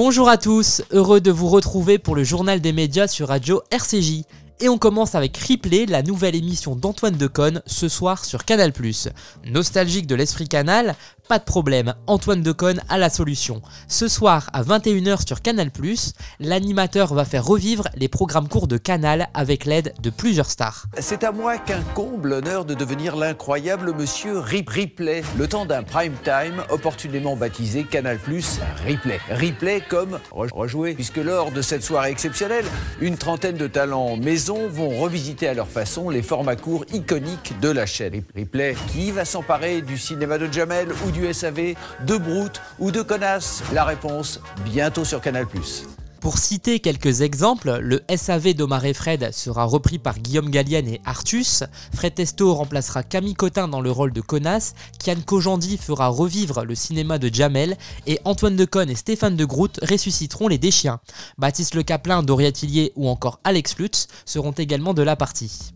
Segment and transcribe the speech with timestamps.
[0.00, 4.22] Bonjour à tous, heureux de vous retrouver pour le journal des médias sur Radio RCJ.
[4.60, 8.72] Et on commence avec Ripley, la nouvelle émission d'Antoine Deconne, ce soir sur Canal+.
[9.44, 10.94] Nostalgique de l'esprit Canal,
[11.28, 13.60] pas de problème, Antoine Deconne a la solution.
[13.86, 15.70] Ce soir à 21h sur Canal+,
[16.40, 20.86] l'animateur va faire revivre les programmes courts de Canal avec l'aide de plusieurs stars.
[20.98, 26.14] C'est à moi qu'incombe l'honneur de devenir l'incroyable monsieur Rip Ripley, le temps d'un prime
[26.24, 28.18] time opportunément baptisé Canal+
[28.86, 29.20] Ripley.
[29.28, 32.64] Ripley comme rejouer, puisque lors de cette soirée exceptionnelle,
[33.02, 37.68] une trentaine de talents maison vont revisiter à leur façon les formats courts iconiques de
[37.68, 38.22] la chaîne.
[38.34, 41.74] Replay qui va s'emparer du cinéma de Jamel ou du SAV,
[42.06, 45.46] de Brute ou de Connasse La réponse bientôt sur Canal+.
[46.20, 51.00] Pour citer quelques exemples, le SAV d'Omar et Fred sera repris par Guillaume Gallienne et
[51.04, 51.62] Artus,
[51.94, 56.74] Fred Testo remplacera Camille Cotin dans le rôle de Connasse, Kian Kojandi fera revivre le
[56.74, 57.76] cinéma de Jamel,
[58.08, 60.98] et Antoine Deconne et Stéphane de Groot ressusciteront les Déchiens.
[61.38, 65.72] Baptiste Le Caplin, Doria Tillier ou encore Alex Lutz seront également de la partie.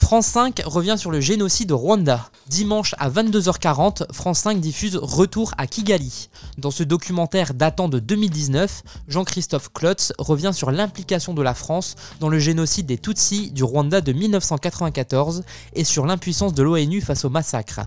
[0.00, 2.30] France 5 revient sur le génocide au Rwanda.
[2.46, 6.30] Dimanche à 22h40, France 5 diffuse Retour à Kigali.
[6.56, 12.28] Dans ce documentaire datant de 2019, Jean-Christophe Klotz revient sur l'implication de la France dans
[12.28, 15.42] le génocide des Tutsis du Rwanda de 1994
[15.74, 17.80] et sur l'impuissance de l'ONU face au massacre.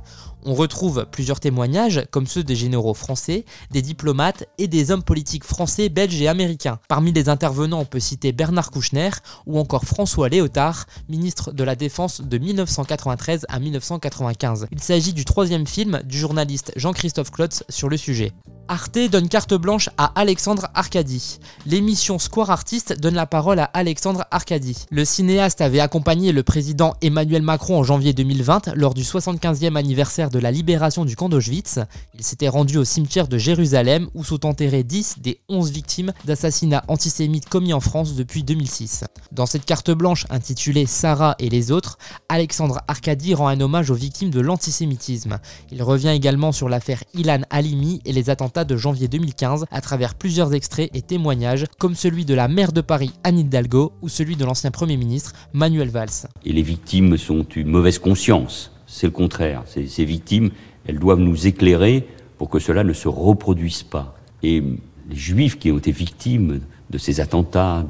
[0.44, 5.44] On retrouve plusieurs témoignages, comme ceux des généraux français, des diplomates et des hommes politiques
[5.44, 6.80] français, belges et américains.
[6.88, 9.12] Parmi les intervenants, on peut citer Bernard Kouchner
[9.46, 14.68] ou encore François Léotard, ministre de la Défense de 1993 à 1995.
[14.72, 18.32] Il s'agit du troisième film du journaliste Jean-Christophe Klotz sur le sujet.
[18.72, 21.40] Arte donne carte blanche à Alexandre Arcadi.
[21.66, 24.86] L'émission Square Artist donne la parole à Alexandre Arcadi.
[24.90, 30.30] Le cinéaste avait accompagné le président Emmanuel Macron en janvier 2020 lors du 75e anniversaire
[30.30, 31.80] de la libération du camp d'Auschwitz.
[32.14, 36.86] Il s'était rendu au cimetière de Jérusalem où sont enterrés 10 des 11 victimes d'assassinats
[36.88, 39.04] antisémites commis en France depuis 2006.
[39.34, 41.98] Dans cette carte blanche intitulée Sarah et les autres,
[42.30, 45.40] Alexandre Arcadi rend un hommage aux victimes de l'antisémitisme.
[45.74, 50.16] Il revient également sur l'affaire Ilan Halimi et les attentats de janvier 2015 à travers
[50.16, 54.36] plusieurs extraits et témoignages comme celui de la maire de Paris Anne Hidalgo ou celui
[54.36, 56.28] de l'ancien Premier ministre Manuel Valls.
[56.46, 59.64] Et les victimes sont une mauvaise conscience, c'est le contraire.
[59.66, 60.52] Ces, victimes,
[60.86, 62.08] elles doivent nous éclairer
[62.38, 64.16] pour que cela ne se reproduise pas.
[64.44, 64.64] Et
[65.10, 67.86] les juifs qui ont été victimes de ces attentats,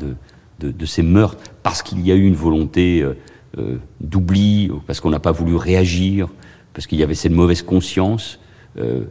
[0.59, 3.17] de, ces meurtres, parce qu'il y a eu une volonté euh,
[3.57, 6.29] euh, d'oubli, parce qu'on n'a pas voulu réagir,
[6.73, 8.39] parce qu'il y avait cette mauvaise conscience,
[8.77, 9.05] euh,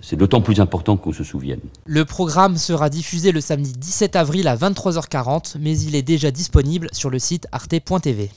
[0.00, 1.60] c'est d'autant plus important qu'on se souvienne.
[1.84, 6.88] Le programme sera diffusé le samedi 17 avril à 23h40, mais il est déjà disponible
[6.92, 8.30] sur le site arte.tv.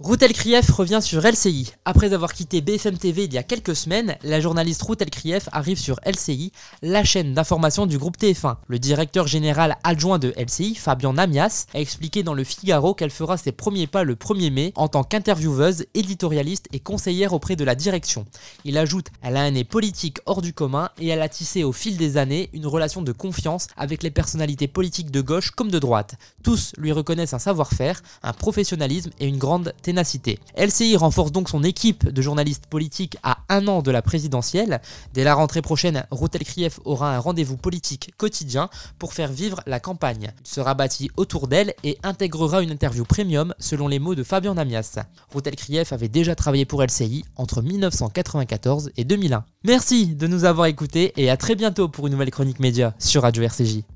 [0.00, 1.72] Routel Krief revient sur LCI.
[1.84, 5.78] Après avoir quitté BFM TV il y a quelques semaines, la journaliste Routel Krief arrive
[5.78, 6.50] sur LCI,
[6.82, 8.56] la chaîne d'information du groupe TF1.
[8.66, 13.36] Le directeur général adjoint de LCI, Fabian Namias, a expliqué dans le Figaro qu'elle fera
[13.36, 17.76] ses premiers pas le 1er mai en tant qu'intervieweuse, éditorialiste et conseillère auprès de la
[17.76, 18.26] direction.
[18.64, 21.70] Il ajoute Elle a un nez politique hors du commun et elle a tissé au
[21.70, 25.78] fil des années une relation de confiance avec les personnalités politiques de gauche comme de
[25.78, 26.16] droite.
[26.42, 32.08] Tous lui reconnaissent un savoir-faire, un professionnalisme et une grande LCI renforce donc son équipe
[32.08, 34.80] de journalistes politiques à un an de la présidentielle.
[35.12, 39.80] Dès la rentrée prochaine, Routel Krief aura un rendez-vous politique quotidien pour faire vivre la
[39.80, 40.32] campagne.
[40.44, 44.54] Il sera bâti autour d'elle et intégrera une interview premium selon les mots de Fabien
[44.54, 44.98] Namias.
[45.32, 49.44] Routel Krief avait déjà travaillé pour LCI entre 1994 et 2001.
[49.64, 53.22] Merci de nous avoir écoutés et à très bientôt pour une nouvelle chronique média sur
[53.22, 53.93] Radio RCJ.